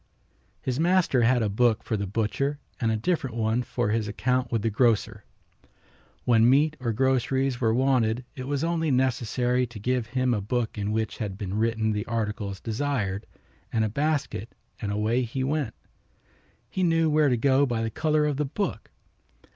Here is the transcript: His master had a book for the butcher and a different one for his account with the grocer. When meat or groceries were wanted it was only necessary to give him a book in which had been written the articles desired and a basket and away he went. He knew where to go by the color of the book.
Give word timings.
His 0.63 0.79
master 0.79 1.21
had 1.21 1.43
a 1.43 1.47
book 1.47 1.83
for 1.83 1.95
the 1.95 2.07
butcher 2.07 2.57
and 2.79 2.91
a 2.91 2.97
different 2.97 3.35
one 3.35 3.61
for 3.61 3.89
his 3.89 4.07
account 4.07 4.51
with 4.51 4.63
the 4.63 4.71
grocer. 4.71 5.25
When 6.25 6.49
meat 6.49 6.75
or 6.79 6.91
groceries 6.91 7.61
were 7.61 7.71
wanted 7.71 8.25
it 8.35 8.47
was 8.47 8.63
only 8.63 8.89
necessary 8.89 9.67
to 9.67 9.77
give 9.79 10.07
him 10.07 10.33
a 10.33 10.41
book 10.41 10.75
in 10.75 10.91
which 10.91 11.19
had 11.19 11.37
been 11.37 11.53
written 11.53 11.91
the 11.91 12.07
articles 12.07 12.59
desired 12.59 13.27
and 13.71 13.85
a 13.85 13.89
basket 13.89 14.55
and 14.81 14.91
away 14.91 15.21
he 15.21 15.43
went. 15.43 15.75
He 16.67 16.81
knew 16.81 17.07
where 17.07 17.29
to 17.29 17.37
go 17.37 17.67
by 17.67 17.83
the 17.83 17.91
color 17.91 18.25
of 18.25 18.37
the 18.37 18.45
book. 18.45 18.89